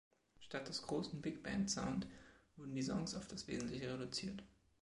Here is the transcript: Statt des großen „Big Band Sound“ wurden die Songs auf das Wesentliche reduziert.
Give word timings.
Statt 0.39 0.67
des 0.67 0.81
großen 0.81 1.21
„Big 1.21 1.43
Band 1.43 1.69
Sound“ 1.69 2.07
wurden 2.57 2.73
die 2.73 2.81
Songs 2.81 3.13
auf 3.13 3.27
das 3.27 3.47
Wesentliche 3.47 3.93
reduziert. 3.93 4.41